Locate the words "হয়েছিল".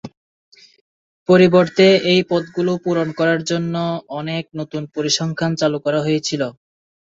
6.05-6.41